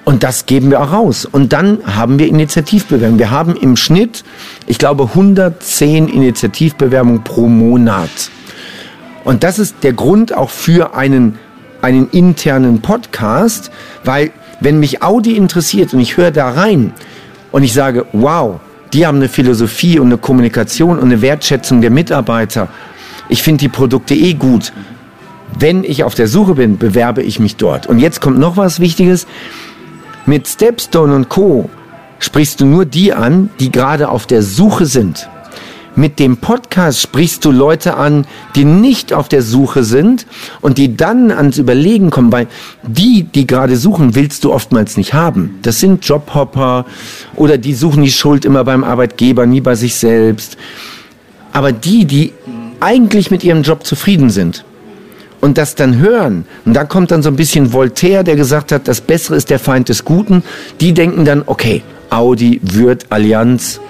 [0.04, 1.26] Und das geben wir auch raus.
[1.30, 3.18] Und dann haben wir Initiativbewerbungen.
[3.18, 4.24] Wir haben im Schnitt,
[4.66, 8.10] ich glaube, 110 Initiativbewerbungen pro Monat.
[9.24, 11.38] Und das ist der Grund auch für einen,
[11.80, 13.70] einen internen Podcast,
[14.04, 16.92] weil wenn mich Audi interessiert und ich höre da rein
[17.52, 18.58] und ich sage, wow,
[18.92, 22.68] die haben eine Philosophie und eine Kommunikation und eine Wertschätzung der Mitarbeiter.
[23.28, 24.72] Ich finde die Produkte eh gut.
[25.58, 27.86] Wenn ich auf der Suche bin, bewerbe ich mich dort.
[27.86, 29.26] Und jetzt kommt noch was Wichtiges.
[30.26, 31.68] Mit Stepstone und Co.
[32.18, 35.28] sprichst du nur die an, die gerade auf der Suche sind.
[35.94, 38.26] Mit dem Podcast sprichst du Leute an,
[38.57, 40.26] die nicht auf der Suche sind
[40.62, 42.46] und die dann ans Überlegen kommen, weil
[42.83, 45.59] die, die gerade suchen, willst du oftmals nicht haben.
[45.61, 46.87] Das sind Jobhopper
[47.37, 50.57] oder die suchen die Schuld immer beim Arbeitgeber, nie bei sich selbst.
[51.52, 52.33] Aber die, die
[52.81, 54.64] eigentlich mit ihrem Job zufrieden sind,
[55.42, 58.87] und das dann hören, und da kommt dann so ein bisschen Voltaire, der gesagt hat,
[58.87, 60.44] das Bessere ist der Feind des Guten,
[60.81, 63.81] die denken dann, okay, Audi, Würth, Allianz,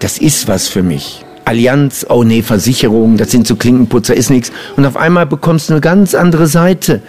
[0.00, 1.24] das ist was für mich.
[1.44, 4.50] Allianz, oh nee, Versicherung, das sind so Klinkenputzer, ist nichts.
[4.76, 7.00] Und auf einmal bekommst du eine ganz andere Seite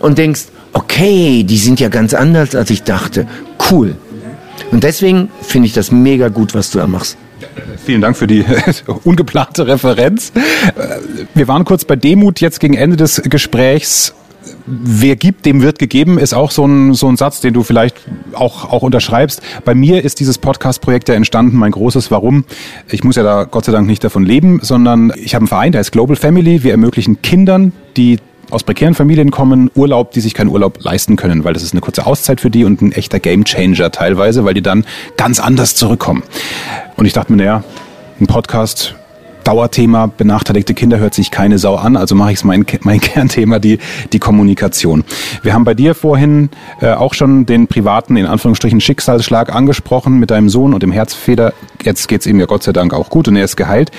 [0.00, 3.26] und denkst, okay, die sind ja ganz anders, als ich dachte.
[3.70, 3.94] Cool.
[4.72, 7.16] Und deswegen finde ich das mega gut, was du da machst.
[7.84, 8.44] Vielen Dank für die
[9.04, 10.32] ungeplante Referenz.
[11.34, 14.14] Wir waren kurz bei Demut jetzt gegen Ende des Gesprächs.
[14.66, 17.96] Wer gibt, dem wird gegeben, ist auch so ein, so ein Satz, den du vielleicht
[18.32, 19.40] auch, auch unterschreibst.
[19.64, 22.44] Bei mir ist dieses Podcast-Projekt ja entstanden, mein großes Warum.
[22.90, 25.72] Ich muss ja da Gott sei Dank nicht davon leben, sondern ich habe einen Verein,
[25.72, 26.64] der heißt Global Family.
[26.64, 28.18] Wir ermöglichen Kindern, die
[28.50, 31.80] aus prekären Familien kommen, Urlaub, die sich keinen Urlaub leisten können, weil das ist eine
[31.80, 34.84] kurze Auszeit für die und ein echter Gamechanger teilweise, weil die dann
[35.16, 36.22] ganz anders zurückkommen.
[36.96, 37.64] Und ich dachte mir, naja,
[38.20, 38.94] ein Podcast,
[39.46, 43.60] Dauerthema, benachteiligte Kinder hört sich keine Sau an, also mache ich es mein, mein Kernthema,
[43.60, 43.78] die,
[44.12, 45.04] die Kommunikation.
[45.42, 50.32] Wir haben bei dir vorhin äh, auch schon den privaten, in Anführungsstrichen, Schicksalsschlag angesprochen mit
[50.32, 51.52] deinem Sohn und dem Herzfeder.
[51.82, 53.92] Jetzt geht's ihm ja Gott sei Dank auch gut und er ist geheilt.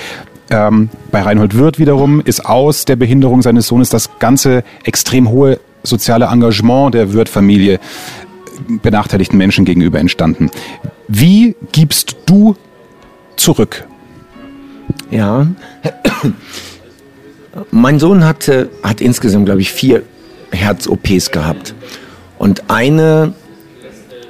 [0.49, 5.61] Ähm, bei Reinhold Wirth wiederum ist aus der Behinderung seines Sohnes das ganze extrem hohe
[5.83, 7.79] soziale Engagement der Wirth-Familie
[8.67, 10.51] benachteiligten Menschen gegenüber entstanden.
[11.07, 12.57] Wie gibst du
[13.37, 13.87] zurück?
[15.09, 15.47] Ja,
[17.71, 20.03] mein Sohn hatte, hat insgesamt, glaube ich, vier
[20.51, 21.73] Herz-OPs gehabt.
[22.37, 23.33] Und eine,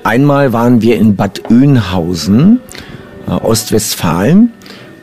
[0.04, 2.60] einmal waren wir in Bad Oeynhausen,
[3.28, 4.54] äh, Ostwestfalen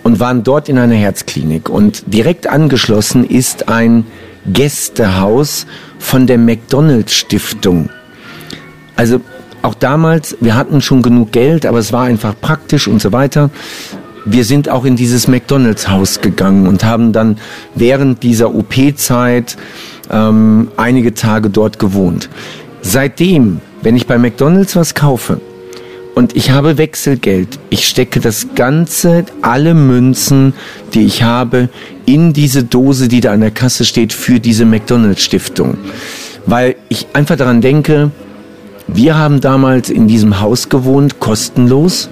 [0.03, 1.69] und waren dort in einer Herzklinik.
[1.69, 4.07] Und direkt angeschlossen ist ein
[4.47, 5.67] Gästehaus
[5.99, 7.91] von der McDonalds Stiftung.
[8.97, 9.21] Also
[9.63, 13.51] auch damals, wir hatten schon genug Geld, aber es war einfach praktisch und so weiter.
[14.25, 17.39] Wir sind auch in dieses McDonalds Haus gegangen und haben dann
[17.75, 19.57] während dieser OP-Zeit
[20.11, 22.29] ähm, einige Tage dort gewohnt.
[22.81, 25.41] Seitdem, wenn ich bei McDonalds was kaufe,
[26.15, 27.59] und ich habe Wechselgeld.
[27.71, 30.55] Ich stecke das Ganze, alle Münzen,
[30.95, 31.69] die ich habe,
[32.07, 35.77] in diese Dose, die da an der Kasse steht, für diese McDonalds Stiftung.
[36.47, 38.13] Weil ich einfach daran denke,
[38.87, 42.09] wir haben damals in diesem Haus gewohnt, kostenlos.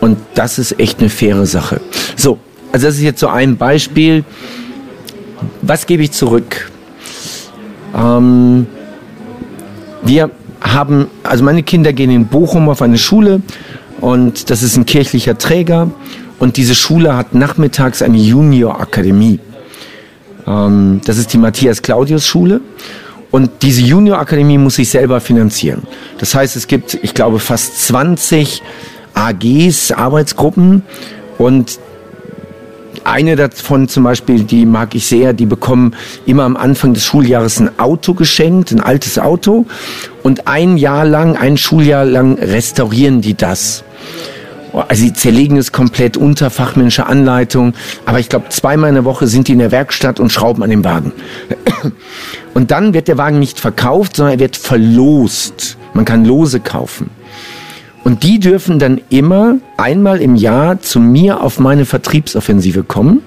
[0.00, 1.80] Und das ist echt eine faire Sache.
[2.16, 2.38] So,
[2.72, 4.24] also das ist jetzt so ein Beispiel.
[5.62, 6.70] Was gebe ich zurück?
[7.94, 8.66] Ähm,
[10.02, 13.42] wir haben, also meine Kinder gehen in Bochum auf eine Schule
[14.00, 15.90] und das ist ein kirchlicher Träger
[16.38, 19.40] und diese Schule hat nachmittags eine Junior-Akademie.
[20.46, 22.60] Ähm, das ist die Matthias-Claudius-Schule
[23.30, 25.82] und diese Junior-Akademie muss sich selber finanzieren.
[26.18, 28.62] Das heißt, es gibt, ich glaube, fast 20
[29.14, 30.82] AGs, Arbeitsgruppen
[31.38, 31.78] und
[33.04, 35.94] eine davon zum Beispiel, die mag ich sehr, die bekommen
[36.26, 39.66] immer am Anfang des Schuljahres ein Auto geschenkt, ein altes Auto.
[40.22, 43.84] Und ein Jahr lang, ein Schuljahr lang restaurieren die das.
[44.72, 47.74] Also sie zerlegen es komplett unter fachmännische Anleitung.
[48.06, 50.70] Aber ich glaube, zweimal in der Woche sind die in der Werkstatt und schrauben an
[50.70, 51.12] dem Wagen.
[52.54, 55.78] Und dann wird der Wagen nicht verkauft, sondern er wird verlost.
[55.94, 57.10] Man kann Lose kaufen.
[58.04, 63.22] Und die dürfen dann immer einmal im Jahr zu mir auf meine Vertriebsoffensive kommen.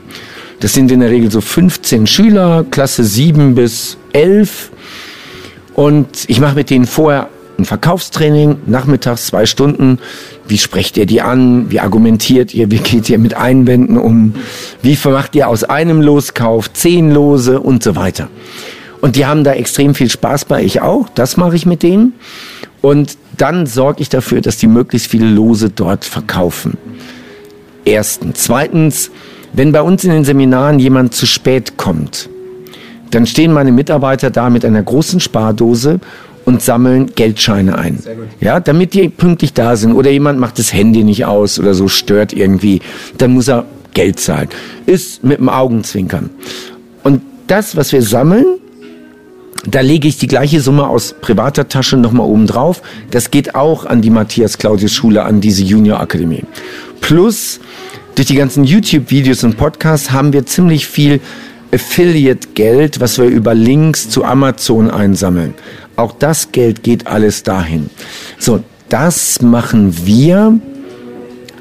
[0.60, 4.72] Das sind in der Regel so 15 Schüler, Klasse 7 bis 11.
[5.74, 10.00] Und ich mache mit denen vorher ein Verkaufstraining, nachmittags zwei Stunden.
[10.48, 11.70] Wie sprecht ihr die an?
[11.70, 12.72] Wie argumentiert ihr?
[12.72, 14.36] Wie geht ihr mit Einwänden um?
[14.82, 18.30] Wie vermacht ihr aus einem Loskauf zehn Lose und so weiter?
[19.02, 21.10] Und die haben da extrem viel Spaß bei, ich auch.
[21.10, 22.14] Das mache ich mit denen.
[22.82, 26.78] Und dann sorge ich dafür, dass die möglichst viele Lose dort verkaufen.
[27.86, 28.40] Erstens.
[28.40, 29.12] Zweitens,
[29.54, 32.30] wenn bei uns in den Seminaren jemand zu spät kommt,
[33.12, 36.00] dann stehen meine Mitarbeiter da mit einer großen Spardose
[36.46, 38.00] und sammeln Geldscheine ein.
[38.40, 39.94] Ja, damit die pünktlich da sind.
[39.94, 42.82] Oder jemand macht das Handy nicht aus oder so stört irgendwie.
[43.18, 44.50] Dann muss er Geld zahlen.
[44.86, 46.30] Ist mit dem Augenzwinkern.
[47.04, 48.46] Und das, was wir sammeln,
[49.66, 52.82] da lege ich die gleiche Summe aus privater Tasche nochmal oben drauf.
[53.12, 56.44] Das geht auch an die Matthias Claudius Schule, an diese Junior Akademie.
[57.00, 57.60] Plus,
[58.16, 61.20] durch die ganzen YouTube-Videos und Podcasts haben wir ziemlich viel
[61.74, 65.54] Affiliate-Geld, was wir über Links zu Amazon einsammeln.
[65.96, 67.90] Auch das Geld geht alles dahin.
[68.38, 70.60] So, das machen wir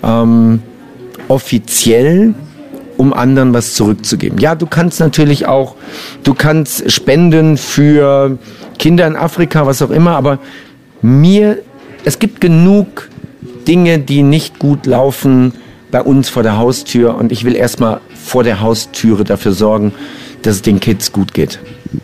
[0.03, 0.61] ähm,
[1.29, 2.35] offiziell,
[2.97, 4.39] um anderen was zurückzugeben.
[4.39, 5.77] Ja, du kannst natürlich auch,
[6.25, 8.39] du kannst spenden für
[8.79, 10.39] Kinder in Afrika, was auch immer, aber
[11.01, 11.59] mir,
[12.05, 13.09] es gibt genug
[13.67, 15.53] Dinge, die nicht gut laufen
[15.91, 19.93] bei uns vor der Haustür und ich will erstmal vor der Haustüre dafür sorgen,
[20.43, 21.61] dass es den Kids gut geht.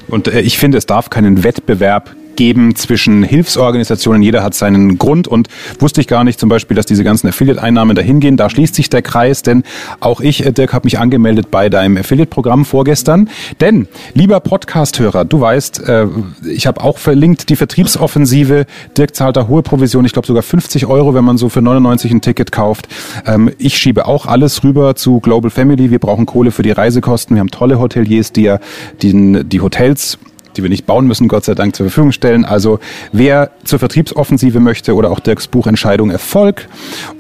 [0.08, 4.22] Und äh, ich finde, es darf keinen Wettbewerb geben zwischen Hilfsorganisationen.
[4.22, 5.48] Jeder hat seinen Grund und
[5.80, 8.36] wusste ich gar nicht zum Beispiel, dass diese ganzen Affiliate-Einnahmen dahin gehen.
[8.36, 9.64] Da schließt sich der Kreis, denn
[9.98, 13.28] auch ich, äh, Dirk, habe mich angemeldet bei deinem Affiliate-Programm vorgestern.
[13.60, 16.06] Denn, lieber Podcast-Hörer, du weißt, äh,
[16.48, 18.66] ich habe auch verlinkt die Vertriebsoffensive.
[18.96, 22.12] Dirk zahlt da hohe Provision, ich glaube sogar 50 Euro, wenn man so für 99
[22.12, 22.86] ein Ticket kauft.
[23.26, 25.90] Ähm, ich schiebe auch alles rüber zu Global Family.
[25.90, 27.34] Wir brauchen Kohle für die Reisekosten.
[27.34, 28.60] Wir haben tolle Hoteliers, die ja
[29.02, 30.18] die, die Hotels
[30.56, 32.44] die wir nicht bauen müssen, Gott sei Dank zur Verfügung stellen.
[32.44, 32.78] Also
[33.12, 36.68] wer zur Vertriebsoffensive möchte oder auch Dirks Buch Entscheidung Erfolg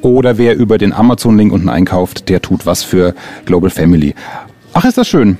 [0.02, 3.14] oder wer über den Amazon-Link unten einkauft, der tut was für
[3.44, 4.14] Global Family.
[4.72, 5.38] Ach, ist das schön.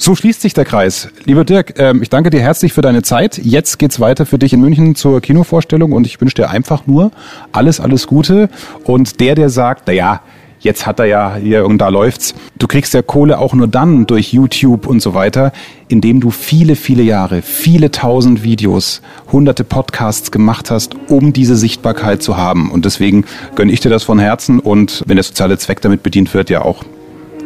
[0.00, 1.08] So schließt sich der Kreis.
[1.24, 3.36] Lieber Dirk, ähm, ich danke dir herzlich für deine Zeit.
[3.36, 7.10] Jetzt geht's weiter für dich in München zur Kinovorstellung und ich wünsche dir einfach nur
[7.50, 8.48] alles, alles Gute.
[8.84, 10.20] Und der, der sagt, na ja,
[10.60, 12.34] Jetzt hat er ja hier und da läuft's.
[12.58, 15.52] Du kriegst ja Kohle auch nur dann durch YouTube und so weiter,
[15.88, 22.22] indem du viele, viele Jahre, viele tausend Videos, hunderte Podcasts gemacht hast, um diese Sichtbarkeit
[22.22, 22.70] zu haben.
[22.70, 26.34] Und deswegen gönne ich dir das von Herzen und wenn der soziale Zweck damit bedient
[26.34, 26.84] wird, ja auch.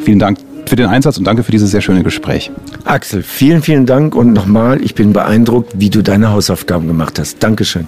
[0.00, 2.50] Vielen Dank für den Einsatz und danke für dieses sehr schöne Gespräch.
[2.84, 7.42] Axel, vielen, vielen Dank und nochmal, ich bin beeindruckt, wie du deine Hausaufgaben gemacht hast.
[7.42, 7.86] Dankeschön.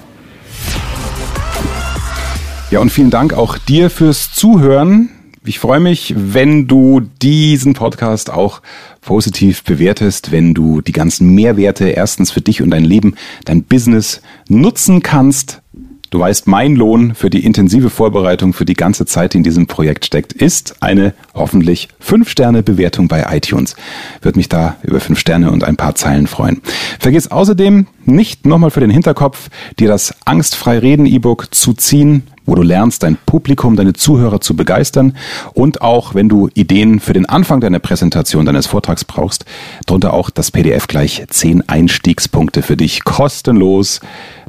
[2.70, 5.10] Ja, und vielen Dank auch dir fürs Zuhören.
[5.46, 8.62] Ich freue mich, wenn du diesen Podcast auch
[9.02, 14.22] positiv bewertest, wenn du die ganzen Mehrwerte erstens für dich und dein Leben, dein Business
[14.48, 15.60] nutzen kannst.
[16.08, 19.66] Du weißt, mein Lohn für die intensive Vorbereitung für die ganze Zeit, die in diesem
[19.66, 23.76] Projekt steckt, ist eine hoffentlich 5-Sterne-Bewertung bei iTunes.
[24.22, 26.62] Würde mich da über 5 Sterne und ein paar Zeilen freuen.
[26.98, 32.54] Vergiss außerdem nicht nochmal für den Hinterkopf, dir das Angstfrei Reden E-Book zu ziehen wo
[32.54, 35.16] du lernst, dein Publikum, deine Zuhörer zu begeistern
[35.52, 39.44] und auch, wenn du Ideen für den Anfang deiner Präsentation, deines Vortrags brauchst,
[39.86, 44.00] drunter auch das PDF gleich 10 Einstiegspunkte für dich kostenlos.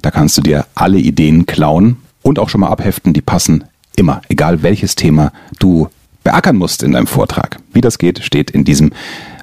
[0.02, 3.64] Da kannst du dir alle Ideen klauen und auch schon mal abheften, die passen
[3.96, 5.88] immer, egal welches Thema du
[6.24, 7.60] beackern musst in deinem Vortrag.
[7.72, 8.92] Wie das geht, steht in diesem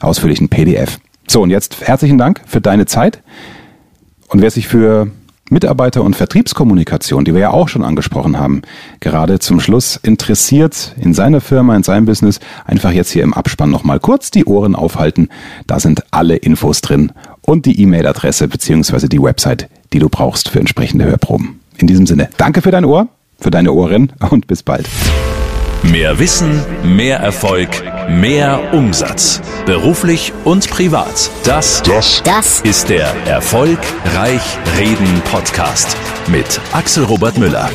[0.00, 0.98] ausführlichen PDF.
[1.26, 3.22] So, und jetzt herzlichen Dank für deine Zeit.
[4.28, 5.10] Und wer sich für
[5.52, 8.62] Mitarbeiter- und Vertriebskommunikation, die wir ja auch schon angesprochen haben,
[9.00, 13.70] gerade zum Schluss interessiert in seiner Firma, in seinem Business, einfach jetzt hier im Abspann
[13.70, 15.28] nochmal kurz die Ohren aufhalten.
[15.66, 17.12] Da sind alle Infos drin
[17.42, 21.60] und die E-Mail-Adresse beziehungsweise die Website, die du brauchst für entsprechende Hörproben.
[21.76, 24.88] In diesem Sinne, danke für dein Ohr, für deine Ohren und bis bald.
[25.82, 27.68] Mehr Wissen, mehr Erfolg,
[28.20, 29.40] mehr Umsatz.
[29.66, 31.30] Beruflich und privat.
[31.44, 34.42] Das, das, das ist der Erfolgreich
[34.78, 35.96] Reden Podcast
[36.28, 37.70] mit Axel Robert Müller.